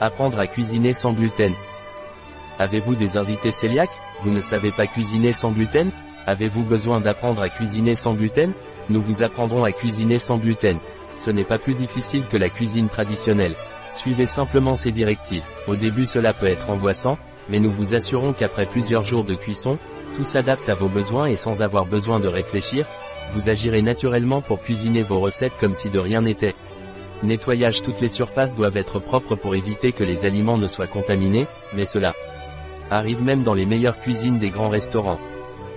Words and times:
Apprendre 0.00 0.38
à 0.38 0.46
cuisiner 0.46 0.94
sans 0.94 1.12
gluten. 1.12 1.52
Avez-vous 2.60 2.94
des 2.94 3.16
invités 3.16 3.50
cœliaques? 3.50 3.90
Vous 4.22 4.30
ne 4.30 4.40
savez 4.40 4.70
pas 4.70 4.86
cuisiner 4.86 5.32
sans 5.32 5.50
gluten? 5.50 5.90
Avez-vous 6.26 6.62
besoin 6.62 7.00
d'apprendre 7.00 7.42
à 7.42 7.48
cuisiner 7.48 7.96
sans 7.96 8.14
gluten? 8.14 8.52
Nous 8.90 9.02
vous 9.02 9.24
apprendrons 9.24 9.64
à 9.64 9.72
cuisiner 9.72 10.18
sans 10.18 10.38
gluten. 10.38 10.78
Ce 11.16 11.30
n'est 11.30 11.44
pas 11.44 11.58
plus 11.58 11.74
difficile 11.74 12.22
que 12.30 12.36
la 12.36 12.48
cuisine 12.48 12.88
traditionnelle. 12.88 13.56
Suivez 13.90 14.26
simplement 14.26 14.76
ces 14.76 14.92
directives. 14.92 15.44
Au 15.66 15.74
début 15.74 16.06
cela 16.06 16.32
peut 16.32 16.46
être 16.46 16.70
angoissant, 16.70 17.18
mais 17.48 17.58
nous 17.58 17.72
vous 17.72 17.92
assurons 17.92 18.32
qu'après 18.32 18.66
plusieurs 18.66 19.02
jours 19.02 19.24
de 19.24 19.34
cuisson, 19.34 19.78
tout 20.14 20.24
s'adapte 20.24 20.68
à 20.68 20.74
vos 20.74 20.88
besoins 20.88 21.26
et 21.26 21.36
sans 21.36 21.62
avoir 21.62 21.86
besoin 21.86 22.20
de 22.20 22.28
réfléchir, 22.28 22.86
vous 23.34 23.50
agirez 23.50 23.82
naturellement 23.82 24.42
pour 24.42 24.62
cuisiner 24.62 25.02
vos 25.02 25.18
recettes 25.18 25.56
comme 25.58 25.74
si 25.74 25.90
de 25.90 25.98
rien 25.98 26.20
n'était. 26.20 26.54
Nettoyage 27.22 27.82
Toutes 27.82 28.00
les 28.00 28.08
surfaces 28.08 28.54
doivent 28.54 28.76
être 28.76 29.00
propres 29.00 29.34
pour 29.34 29.56
éviter 29.56 29.92
que 29.92 30.04
les 30.04 30.24
aliments 30.24 30.56
ne 30.56 30.68
soient 30.68 30.86
contaminés, 30.86 31.46
mais 31.74 31.84
cela 31.84 32.14
arrive 32.90 33.22
même 33.22 33.42
dans 33.42 33.54
les 33.54 33.66
meilleures 33.66 33.98
cuisines 33.98 34.38
des 34.38 34.50
grands 34.50 34.68
restaurants. 34.68 35.18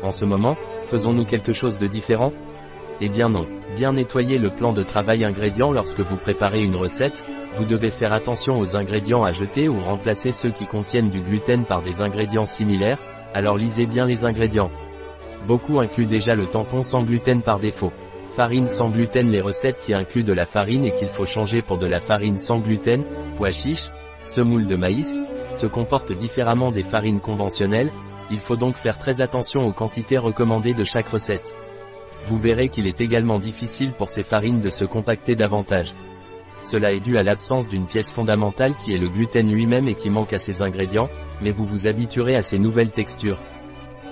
En 0.03 0.11
ce 0.11 0.23
moment, 0.23 0.55
faisons-nous 0.87 1.25
quelque 1.25 1.51
chose 1.51 1.79
de 1.79 1.87
différent? 1.87 2.31
Eh 3.01 3.09
bien 3.09 3.29
non. 3.29 3.47
Bien 3.75 3.93
nettoyer 3.93 4.37
le 4.37 4.51
plan 4.51 4.71
de 4.71 4.83
travail 4.83 5.25
ingrédients 5.25 5.71
lorsque 5.71 6.01
vous 6.01 6.15
préparez 6.15 6.63
une 6.63 6.75
recette, 6.75 7.23
vous 7.57 7.65
devez 7.65 7.89
faire 7.89 8.13
attention 8.13 8.59
aux 8.59 8.75
ingrédients 8.75 9.23
à 9.23 9.31
jeter 9.31 9.67
ou 9.67 9.79
remplacer 9.79 10.31
ceux 10.31 10.51
qui 10.51 10.67
contiennent 10.67 11.09
du 11.09 11.21
gluten 11.21 11.65
par 11.65 11.81
des 11.81 12.01
ingrédients 12.01 12.45
similaires, 12.45 12.99
alors 13.33 13.57
lisez 13.57 13.87
bien 13.87 14.05
les 14.05 14.25
ingrédients. 14.25 14.71
Beaucoup 15.47 15.79
incluent 15.79 16.05
déjà 16.05 16.35
le 16.35 16.45
tampon 16.45 16.83
sans 16.83 17.03
gluten 17.03 17.41
par 17.41 17.59
défaut. 17.59 17.91
Farine 18.33 18.67
sans 18.67 18.89
gluten 18.89 19.29
Les 19.29 19.41
recettes 19.41 19.81
qui 19.81 19.93
incluent 19.93 20.23
de 20.23 20.31
la 20.31 20.45
farine 20.45 20.85
et 20.85 20.95
qu'il 20.95 21.09
faut 21.09 21.25
changer 21.25 21.61
pour 21.61 21.77
de 21.77 21.85
la 21.85 21.99
farine 21.99 22.37
sans 22.37 22.59
gluten, 22.59 23.03
pois 23.35 23.51
chiches, 23.51 23.89
semoule 24.23 24.67
de 24.67 24.77
maïs, 24.77 25.19
se 25.53 25.67
comportent 25.67 26.13
différemment 26.13 26.71
des 26.71 26.83
farines 26.83 27.19
conventionnelles, 27.19 27.91
il 28.31 28.37
faut 28.37 28.55
donc 28.55 28.75
faire 28.75 28.97
très 28.97 29.21
attention 29.21 29.67
aux 29.67 29.73
quantités 29.73 30.17
recommandées 30.17 30.73
de 30.73 30.85
chaque 30.85 31.09
recette. 31.09 31.53
Vous 32.27 32.37
verrez 32.37 32.69
qu'il 32.69 32.87
est 32.87 33.01
également 33.01 33.37
difficile 33.37 33.91
pour 33.91 34.09
ces 34.09 34.23
farines 34.23 34.61
de 34.61 34.69
se 34.69 34.85
compacter 34.85 35.35
davantage. 35.35 35.93
Cela 36.61 36.93
est 36.93 37.01
dû 37.01 37.17
à 37.17 37.23
l'absence 37.23 37.67
d'une 37.67 37.87
pièce 37.87 38.11
fondamentale 38.11 38.75
qui 38.85 38.93
est 38.93 38.99
le 38.99 39.09
gluten 39.09 39.51
lui-même 39.51 39.89
et 39.89 39.95
qui 39.95 40.09
manque 40.09 40.31
à 40.31 40.37
ces 40.37 40.61
ingrédients, 40.61 41.09
mais 41.41 41.51
vous 41.51 41.65
vous 41.65 41.85
habituerez 41.85 42.35
à 42.35 42.43
ces 42.43 42.59
nouvelles 42.59 42.91
textures. 42.91 43.39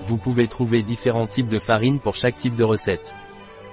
Vous 0.06 0.18
pouvez 0.18 0.46
trouver 0.46 0.82
différents 0.82 1.26
types 1.26 1.48
de 1.48 1.58
farine 1.58 2.00
pour 2.00 2.16
chaque 2.16 2.36
type 2.36 2.56
de 2.56 2.64
recette. 2.64 3.14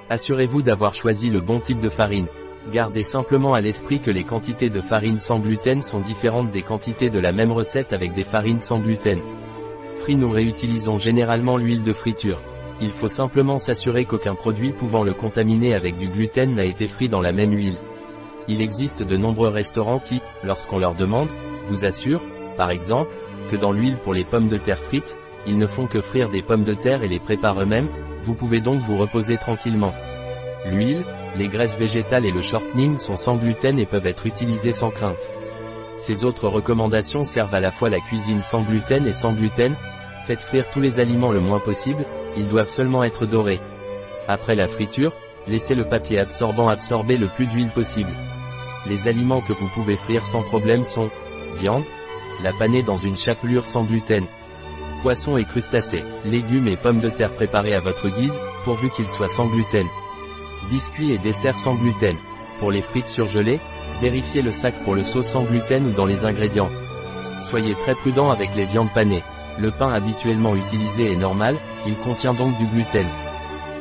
Assurez-vous 0.10 0.62
d'avoir 0.62 0.94
choisi 0.94 1.30
le 1.30 1.42
bon 1.42 1.60
type 1.60 1.82
de 1.82 1.90
farine. 1.90 2.28
Gardez 2.72 3.04
simplement 3.04 3.54
à 3.54 3.60
l'esprit 3.60 4.00
que 4.00 4.12
les 4.12 4.24
quantités 4.24 4.70
de 4.70 4.80
farine 4.80 5.20
sans 5.20 5.40
gluten 5.40 5.82
sont 5.82 6.00
différentes 6.00 6.50
des 6.50 6.62
quantités 6.62 7.10
de 7.10 7.20
la 7.20 7.34
même 7.34 7.52
recette 7.52 7.92
avec 7.92 8.14
des 8.14 8.24
farines 8.24 8.60
sans 8.60 8.80
gluten. 8.80 9.20
Frit 10.00 10.16
nous 10.16 10.30
réutilisons 10.30 10.98
généralement 10.98 11.58
l'huile 11.58 11.84
de 11.84 11.92
friture. 11.92 12.40
Il 12.80 12.90
faut 12.90 13.08
simplement 13.08 13.58
s'assurer 13.58 14.06
qu'aucun 14.06 14.36
produit 14.36 14.72
pouvant 14.72 15.04
le 15.04 15.14
contaminer 15.14 15.74
avec 15.74 15.98
du 15.98 16.08
gluten 16.08 16.56
n'a 16.56 16.64
été 16.64 16.88
frit 16.88 17.10
dans 17.10 17.22
la 17.22 17.34
même 17.34 17.52
huile. 17.52 17.78
Il 18.48 18.62
existe 18.62 19.04
de 19.04 19.18
nombreux 19.18 19.50
restaurants 19.50 20.00
qui, 20.00 20.22
lorsqu'on 20.42 20.80
leur 20.80 20.96
demande, 20.96 21.30
vous 21.66 21.84
assurent, 21.84 22.24
par 22.56 22.72
exemple, 22.72 23.12
que 23.52 23.58
dans 23.58 23.74
l'huile 23.74 23.98
pour 23.98 24.14
les 24.14 24.24
pommes 24.24 24.48
de 24.48 24.58
terre 24.58 24.80
frites, 24.80 25.18
ils 25.48 25.58
ne 25.58 25.66
font 25.66 25.88
que 25.88 26.02
frire 26.02 26.30
des 26.30 26.42
pommes 26.42 26.66
de 26.66 26.74
terre 26.74 27.04
et 27.04 27.08
les 27.08 27.20
préparent 27.20 27.62
eux-mêmes, 27.62 27.88
vous 28.24 28.34
pouvez 28.34 28.60
donc 28.60 28.82
vous 28.82 28.98
reposer 28.98 29.38
tranquillement. 29.38 29.94
L'huile, 30.66 31.04
les 31.38 31.48
graisses 31.48 31.78
végétales 31.78 32.26
et 32.26 32.32
le 32.32 32.42
shortening 32.42 32.98
sont 32.98 33.16
sans 33.16 33.38
gluten 33.38 33.80
et 33.80 33.86
peuvent 33.86 34.06
être 34.06 34.26
utilisés 34.26 34.74
sans 34.74 34.90
crainte. 34.90 35.30
Ces 35.98 36.24
autres 36.24 36.48
recommandations 36.48 37.24
servent 37.24 37.56
à 37.56 37.60
la 37.60 37.72
fois 37.72 37.90
la 37.90 38.00
cuisine 38.00 38.42
sans 38.42 38.62
gluten 38.62 39.08
et 39.08 39.14
sans 39.14 39.34
gluten. 39.34 39.74
Faites 40.26 40.42
frire 40.42 40.70
tous 40.70 40.82
les 40.82 41.00
aliments 41.00 41.32
le 41.32 41.40
moins 41.40 41.60
possible, 41.60 42.06
ils 42.36 42.48
doivent 42.48 42.70
seulement 42.70 43.04
être 43.04 43.26
dorés. 43.26 43.62
Après 44.28 44.56
la 44.56 44.68
friture, 44.68 45.14
laissez 45.48 45.74
le 45.74 45.86
papier 45.86 46.20
absorbant 46.20 46.68
absorber 46.68 47.18
le 47.18 47.28
plus 47.28 47.48
d'huile 47.48 47.70
possible. 47.70 48.12
Les 48.88 49.08
aliments 49.08 49.42
que 49.42 49.54
vous 49.54 49.70
pouvez 49.70 49.96
frire 49.96 50.26
sans 50.26 50.42
problème 50.42 50.84
sont 50.84 51.10
viande, 51.58 51.84
la 52.44 52.52
panée 52.54 52.84
dans 52.84 52.98
une 52.98 53.18
chapelure 53.18 53.66
sans 53.66 53.84
gluten, 53.84 54.26
poissons 55.02 55.38
et 55.38 55.46
crustacés, 55.46 56.04
légumes 56.26 56.68
et 56.68 56.76
pommes 56.76 57.00
de 57.00 57.10
terre 57.10 57.34
préparés 57.34 57.76
à 57.76 57.80
votre 57.80 58.10
guise, 58.10 58.38
pourvu 58.64 58.90
qu'ils 58.90 59.10
soient 59.10 59.28
sans 59.28 59.48
gluten. 59.48 59.86
Biscuits 60.70 61.14
et 61.14 61.18
desserts 61.18 61.58
sans 61.58 61.76
gluten. 61.76 62.16
Pour 62.60 62.72
les 62.72 62.82
frites 62.82 63.08
surgelées, 63.08 63.60
vérifiez 64.02 64.42
le 64.42 64.52
sac 64.52 64.76
pour 64.84 64.96
le 64.96 65.04
sauce 65.04 65.28
sans 65.28 65.44
gluten 65.44 65.86
ou 65.88 65.92
dans 65.92 66.06
les 66.06 66.26
ingrédients. 66.26 66.70
Soyez 67.42 67.76
très 67.76 67.96
prudent 67.96 68.32
avec 68.32 68.50
les 68.56 68.66
viandes 68.66 68.92
panées. 68.94 69.24
Le 69.60 69.72
pain 69.72 69.92
habituellement 69.94 70.56
utilisé 70.56 71.12
est 71.12 71.18
normal, 71.18 71.56
il 71.86 71.96
contient 71.96 72.34
donc 72.34 72.58
du 72.58 72.66
gluten. 72.66 73.08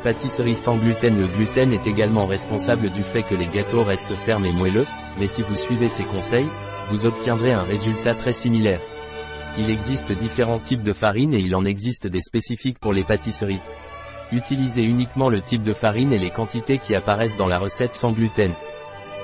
Pâtisserie 0.03 0.56
sans 0.56 0.76
gluten 0.76 1.19
Le 1.19 1.26
gluten 1.26 1.72
est 1.72 1.87
également 1.87 2.26
responsable 2.26 2.91
du 2.91 3.03
fait 3.03 3.22
que 3.22 3.34
les 3.34 3.49
gâteaux 3.49 3.82
restent 3.82 4.15
fermes 4.15 4.47
et 4.47 4.53
moelleux, 4.53 4.87
mais 5.19 5.26
si 5.26 5.43
vous 5.43 5.56
suivez 5.56 5.88
ces 5.88 6.05
conseils, 6.05 6.49
vous 6.91 7.06
obtiendrez 7.06 7.53
un 7.53 7.65
résultat 7.65 8.15
très 8.15 8.32
similaire. 8.32 8.81
Il 9.59 9.71
existe 9.71 10.12
différents 10.12 10.59
types 10.59 10.83
de 10.83 10.93
farine 10.93 11.33
et 11.33 11.41
il 11.41 11.56
en 11.56 11.65
existe 11.65 12.06
des 12.06 12.21
spécifiques 12.21 12.78
pour 12.78 12.93
les 12.93 13.05
pâtisseries. 13.05 13.62
Utilisez 14.33 14.84
uniquement 14.84 15.31
le 15.31 15.41
type 15.41 15.62
de 15.62 15.72
farine 15.72 16.12
et 16.12 16.19
les 16.19 16.31
quantités 16.31 16.78
qui 16.78 16.94
apparaissent 16.94 17.39
dans 17.39 17.49
la 17.49 17.59
recette 17.59 17.94
sans 17.94 18.12
gluten. 18.12 18.53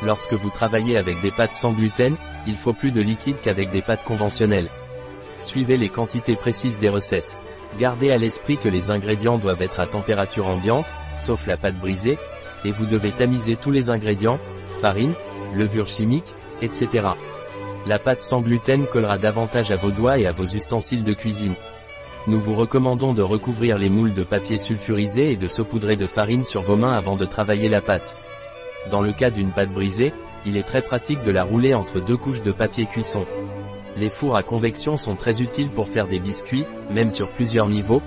Lorsque 0.04 0.32
vous 0.32 0.48
travaillez 0.48 0.96
avec 0.96 1.20
des 1.20 1.30
pâtes 1.30 1.52
sans 1.52 1.72
gluten, 1.72 2.16
il 2.46 2.56
faut 2.56 2.72
plus 2.72 2.92
de 2.92 3.02
liquide 3.02 3.36
qu'avec 3.42 3.70
des 3.70 3.82
pâtes 3.82 4.04
conventionnelles. 4.04 4.70
Suivez 5.38 5.76
les 5.76 5.90
quantités 5.90 6.36
précises 6.36 6.78
des 6.78 6.88
recettes. 6.88 7.36
Gardez 7.78 8.10
à 8.10 8.16
l'esprit 8.16 8.56
que 8.56 8.68
les 8.68 8.90
ingrédients 8.90 9.38
doivent 9.38 9.62
être 9.62 9.80
à 9.80 9.86
température 9.86 10.46
ambiante, 10.46 10.92
sauf 11.18 11.46
la 11.46 11.56
pâte 11.56 11.78
brisée, 11.78 12.18
et 12.64 12.70
vous 12.70 12.86
devez 12.86 13.10
tamiser 13.10 13.56
tous 13.56 13.70
les 13.70 13.90
ingrédients, 13.90 14.38
farine, 14.80 15.14
levure 15.54 15.86
chimique, 15.86 16.34
etc. 16.62 17.08
La 17.84 17.98
pâte 17.98 18.22
sans 18.22 18.40
gluten 18.40 18.86
collera 18.86 19.18
davantage 19.18 19.72
à 19.72 19.76
vos 19.76 19.90
doigts 19.90 20.16
et 20.16 20.26
à 20.26 20.30
vos 20.30 20.44
ustensiles 20.44 21.02
de 21.02 21.14
cuisine. 21.14 21.56
Nous 22.28 22.38
vous 22.38 22.54
recommandons 22.54 23.12
de 23.12 23.22
recouvrir 23.22 23.76
les 23.76 23.88
moules 23.88 24.12
de 24.12 24.22
papier 24.22 24.58
sulfurisé 24.58 25.32
et 25.32 25.36
de 25.36 25.48
saupoudrer 25.48 25.96
de 25.96 26.06
farine 26.06 26.44
sur 26.44 26.62
vos 26.62 26.76
mains 26.76 26.96
avant 26.96 27.16
de 27.16 27.24
travailler 27.24 27.68
la 27.68 27.80
pâte. 27.80 28.16
Dans 28.92 29.00
le 29.00 29.12
cas 29.12 29.30
d'une 29.30 29.50
pâte 29.50 29.72
brisée, 29.72 30.12
il 30.46 30.56
est 30.56 30.62
très 30.62 30.82
pratique 30.82 31.24
de 31.24 31.32
la 31.32 31.42
rouler 31.42 31.74
entre 31.74 31.98
deux 31.98 32.16
couches 32.16 32.42
de 32.42 32.52
papier 32.52 32.86
cuisson. 32.86 33.24
Les 33.96 34.10
fours 34.10 34.36
à 34.36 34.44
convection 34.44 34.96
sont 34.96 35.16
très 35.16 35.42
utiles 35.42 35.70
pour 35.70 35.88
faire 35.88 36.06
des 36.06 36.20
biscuits, 36.20 36.64
même 36.90 37.10
sur 37.10 37.30
plusieurs 37.30 37.68
niveaux, 37.68 38.02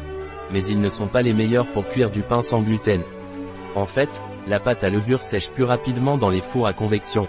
mais 0.52 0.64
ils 0.64 0.80
ne 0.80 0.90
sont 0.90 1.08
pas 1.08 1.22
les 1.22 1.34
meilleurs 1.34 1.68
pour 1.68 1.86
cuire 1.90 2.12
du 2.12 2.22
pain 2.22 2.42
sans 2.42 2.62
gluten. 2.62 3.02
En 3.76 3.86
fait, 3.86 4.22
la 4.48 4.62
pâte 4.62 4.86
à 4.86 4.90
levure 4.90 5.22
sèche 5.22 5.50
plus 5.50 5.66
rapidement 5.66 6.18
dans 6.18 6.30
les 6.30 6.42
fours 6.42 6.68
à 6.68 6.74
convection. 6.74 7.28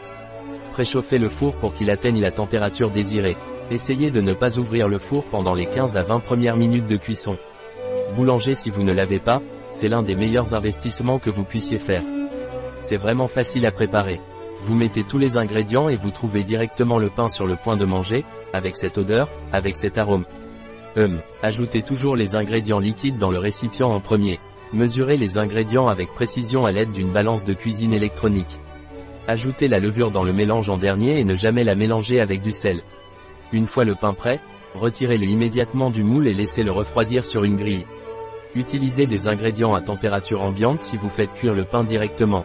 Préchauffez 0.77 1.17
le 1.17 1.31
four 1.31 1.55
pour 1.55 1.73
qu'il 1.73 1.89
atteigne 1.89 2.21
la 2.21 2.31
température 2.31 2.91
désirée. 2.91 3.39
Essayez 3.71 4.11
de 4.11 4.21
ne 4.21 4.35
pas 4.35 4.59
ouvrir 4.59 4.89
le 4.89 4.99
four 4.99 5.25
pendant 5.25 5.55
les 5.55 5.65
15 5.65 5.97
à 5.97 6.03
20 6.03 6.19
premières 6.19 6.59
minutes 6.59 6.87
de 6.87 6.97
cuisson. 6.99 7.39
Boulanger 8.15 8.55
si 8.55 8.69
vous 8.69 8.83
ne 8.83 8.93
l'avez 8.93 9.19
pas, 9.19 9.41
c'est 9.71 9.89
l'un 9.89 10.03
des 10.03 10.15
meilleurs 10.15 10.53
investissements 10.53 11.19
que 11.19 11.31
vous 11.31 11.45
puissiez 11.45 11.79
faire. 11.79 12.03
C'est 12.79 12.99
vraiment 12.99 13.27
facile 13.27 13.65
à 13.65 13.73
préparer. 13.73 14.21
Vous 14.65 14.75
mettez 14.75 15.03
tous 15.03 15.17
les 15.17 15.39
ingrédients 15.39 15.89
et 15.89 15.97
vous 15.97 16.11
trouvez 16.11 16.43
directement 16.43 16.99
le 16.99 17.09
pain 17.09 17.31
sur 17.31 17.47
le 17.47 17.57
point 17.57 17.79
de 17.79 17.87
manger, 17.87 18.27
avec 18.53 18.77
cette 18.77 18.99
odeur, 18.99 19.31
avec 19.55 19.79
cet 19.79 19.97
arôme. 19.97 20.27
Hum, 20.95 21.21
ajoutez 21.43 21.81
toujours 21.81 22.17
les 22.17 22.37
ingrédients 22.37 22.81
liquides 22.81 23.17
dans 23.17 23.31
le 23.31 23.39
récipient 23.39 23.89
en 23.89 24.01
premier. 24.01 24.41
Mesurez 24.75 25.17
les 25.17 25.39
ingrédients 25.39 25.87
avec 25.87 26.13
précision 26.13 26.67
à 26.67 26.71
l'aide 26.71 26.93
d'une 26.93 27.13
balance 27.15 27.47
de 27.47 27.55
cuisine 27.55 27.95
électronique. 27.95 28.59
Ajoutez 29.29 29.67
la 29.67 29.81
levure 29.81 30.13
dans 30.13 30.23
le 30.23 30.33
mélange 30.33 30.71
en 30.71 30.77
dernier 30.77 31.19
et 31.19 31.25
ne 31.25 31.35
jamais 31.35 31.65
la 31.65 31.75
mélanger 31.75 32.21
avec 32.21 32.43
du 32.43 32.53
sel. 32.53 32.83
Une 33.53 33.67
fois 33.67 33.85
le 33.85 33.97
pain 33.97 34.15
prêt, 34.15 34.39
retirez-le 34.75 35.27
immédiatement 35.27 35.91
du 35.91 36.05
moule 36.05 36.29
et 36.29 36.35
laissez-le 36.35 36.71
refroidir 36.71 37.25
sur 37.25 37.43
une 37.43 37.57
grille. 37.57 37.87
Utilisez 38.55 39.07
des 39.07 39.27
ingrédients 39.27 39.75
à 39.75 39.83
température 39.83 40.43
ambiante 40.43 40.81
si 40.81 40.97
vous 40.97 41.09
faites 41.09 41.35
cuire 41.35 41.55
le 41.55 41.65
pain 41.65 41.83
directement. 41.83 42.45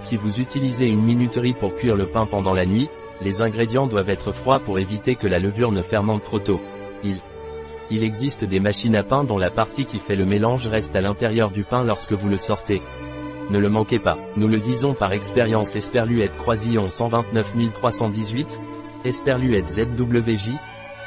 Si 0.00 0.18
vous 0.18 0.38
utilisez 0.38 0.86
une 0.86 1.02
minuterie 1.02 1.54
pour 1.58 1.74
cuire 1.74 1.96
le 1.96 2.06
pain 2.06 2.26
pendant 2.26 2.52
la 2.52 2.66
nuit, 2.66 2.88
les 3.22 3.40
ingrédients 3.40 3.86
doivent 3.86 4.10
être 4.10 4.32
froids 4.32 4.60
pour 4.60 4.78
éviter 4.78 5.14
que 5.14 5.26
la 5.26 5.38
levure 5.38 5.72
ne 5.72 5.82
fermente 5.82 6.24
trop 6.24 6.40
tôt. 6.40 6.60
Il, 7.04 7.20
il 7.90 8.04
existe 8.04 8.44
des 8.44 8.60
machines 8.60 8.96
à 8.96 9.02
pain 9.02 9.24
dont 9.24 9.38
la 9.38 9.50
partie 9.50 9.86
qui 9.86 9.98
fait 9.98 10.16
le 10.16 10.26
mélange 10.26 10.66
reste 10.66 10.94
à 10.94 11.00
l'intérieur 11.00 11.50
du 11.50 11.64
pain 11.64 11.84
lorsque 11.84 12.12
vous 12.12 12.28
le 12.28 12.36
sortez. 12.36 12.82
Ne 13.50 13.58
le 13.58 13.68
manquez 13.68 13.98
pas. 13.98 14.16
Nous 14.36 14.48
le 14.48 14.58
disons 14.58 14.94
par 14.94 15.12
expérience 15.12 15.76
Esperluette 15.76 16.36
Croisillon 16.36 16.84
129318, 16.84 18.60
Esperluette 19.04 19.68
ZWJ, 19.68 20.50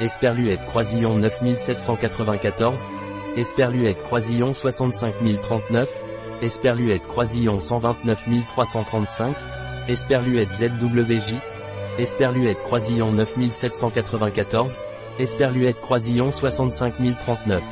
Esperluette 0.00 0.64
Croisillon 0.68 1.18
9794, 1.18 2.84
Esperluette 3.36 4.02
Croisillon 4.04 4.52
65039, 4.52 5.88
Esperluette 6.42 7.02
Croisillon 7.08 7.56
129335, 7.56 9.34
Esperluette 9.88 10.52
ZWJ, 10.52 11.34
Esperluette 11.98 12.58
Croisillon 12.64 13.12
9794, 13.12 14.76
Esperluette 15.18 15.80
Croisillon 15.80 16.30
65039. 16.30 17.62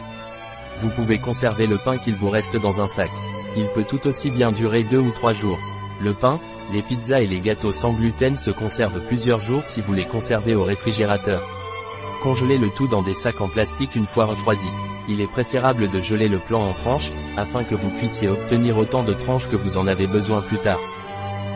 Vous 0.80 0.88
pouvez 0.88 1.18
conserver 1.18 1.66
le 1.66 1.76
pain 1.76 1.98
qu'il 1.98 2.14
vous 2.14 2.30
reste 2.30 2.56
dans 2.56 2.80
un 2.80 2.88
sac. 2.88 3.10
Il 3.56 3.66
peut 3.68 3.84
tout 3.84 4.06
aussi 4.06 4.30
bien 4.30 4.52
durer 4.52 4.82
deux 4.82 4.98
ou 4.98 5.10
trois 5.10 5.32
jours. 5.32 5.58
Le 6.00 6.12
pain, 6.12 6.40
les 6.72 6.82
pizzas 6.82 7.20
et 7.20 7.26
les 7.26 7.40
gâteaux 7.40 7.72
sans 7.72 7.92
gluten 7.92 8.36
se 8.36 8.50
conservent 8.50 9.04
plusieurs 9.06 9.40
jours 9.40 9.64
si 9.64 9.80
vous 9.80 9.92
les 9.92 10.06
conservez 10.06 10.54
au 10.54 10.64
réfrigérateur. 10.64 11.42
Congelez 12.22 12.58
le 12.58 12.70
tout 12.70 12.88
dans 12.88 13.02
des 13.02 13.14
sacs 13.14 13.40
en 13.40 13.48
plastique 13.48 13.94
une 13.94 14.06
fois 14.06 14.24
refroidi. 14.24 14.68
Il 15.08 15.20
est 15.20 15.30
préférable 15.30 15.90
de 15.90 16.00
geler 16.00 16.28
le 16.28 16.38
plan 16.38 16.62
en 16.62 16.72
tranches, 16.72 17.10
afin 17.36 17.62
que 17.62 17.74
vous 17.74 17.90
puissiez 17.90 18.28
obtenir 18.28 18.78
autant 18.78 19.02
de 19.02 19.12
tranches 19.12 19.48
que 19.48 19.56
vous 19.56 19.76
en 19.76 19.86
avez 19.86 20.06
besoin 20.06 20.40
plus 20.40 20.58
tard. 20.58 20.80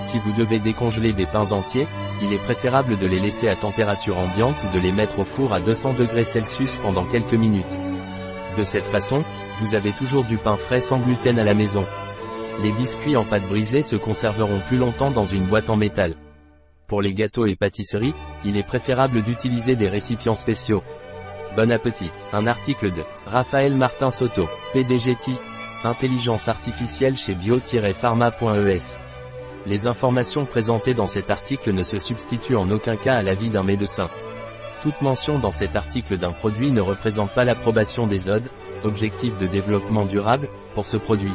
Si 0.04 0.18
vous 0.18 0.32
devez 0.32 0.58
décongeler 0.58 1.12
des 1.12 1.26
pains 1.26 1.52
entiers, 1.52 1.86
il 2.22 2.32
est 2.32 2.44
préférable 2.44 2.98
de 2.98 3.06
les 3.06 3.18
laisser 3.20 3.48
à 3.48 3.56
température 3.56 4.18
ambiante 4.18 4.56
ou 4.64 4.76
de 4.76 4.80
les 4.80 4.92
mettre 4.92 5.18
au 5.18 5.24
four 5.24 5.52
à 5.52 5.60
200 5.60 5.94
degrés 5.94 6.24
Celsius 6.24 6.76
pendant 6.82 7.04
quelques 7.04 7.34
minutes. 7.34 7.78
De 8.56 8.62
cette 8.62 8.84
façon, 8.84 9.22
vous 9.60 9.74
avez 9.74 9.92
toujours 9.92 10.24
du 10.24 10.36
pain 10.36 10.56
frais 10.56 10.80
sans 10.80 10.98
gluten 10.98 11.38
à 11.38 11.44
la 11.44 11.54
maison. 11.54 11.84
Les 12.62 12.72
biscuits 12.72 13.16
en 13.16 13.24
pâte 13.24 13.48
brisée 13.48 13.82
se 13.82 13.96
conserveront 13.96 14.60
plus 14.68 14.78
longtemps 14.78 15.10
dans 15.10 15.24
une 15.24 15.46
boîte 15.46 15.70
en 15.70 15.76
métal. 15.76 16.14
Pour 16.86 17.02
les 17.02 17.14
gâteaux 17.14 17.46
et 17.46 17.54
pâtisseries, 17.54 18.14
il 18.44 18.56
est 18.56 18.66
préférable 18.66 19.22
d'utiliser 19.22 19.76
des 19.76 19.88
récipients 19.88 20.34
spéciaux. 20.34 20.82
Bon 21.56 21.70
appétit. 21.70 22.10
Un 22.32 22.46
article 22.46 22.92
de 22.92 23.02
Raphaël 23.26 23.76
Martin 23.76 24.10
Soto, 24.10 24.48
PDGT, 24.72 25.32
Intelligence 25.84 26.48
artificielle 26.48 27.16
chez 27.16 27.36
bio-pharma.es. 27.36 28.98
Les 29.66 29.86
informations 29.86 30.44
présentées 30.44 30.94
dans 30.94 31.06
cet 31.06 31.30
article 31.30 31.72
ne 31.72 31.84
se 31.84 31.98
substituent 31.98 32.56
en 32.56 32.70
aucun 32.70 32.96
cas 32.96 33.14
à 33.14 33.22
l'avis 33.22 33.50
d'un 33.50 33.62
médecin. 33.62 34.08
Toute 34.82 35.00
mention 35.02 35.38
dans 35.38 35.50
cet 35.50 35.76
article 35.76 36.16
d'un 36.16 36.32
produit 36.32 36.72
ne 36.72 36.80
représente 36.80 37.30
pas 37.30 37.44
l'approbation 37.44 38.06
des 38.06 38.28
ODE, 38.30 38.48
Objectifs 38.84 39.38
de 39.38 39.46
développement 39.46 40.04
durable, 40.04 40.48
pour 40.74 40.86
ce 40.86 40.96
produit. 40.96 41.32